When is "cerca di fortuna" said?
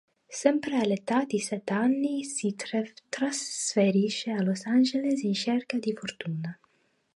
5.35-6.59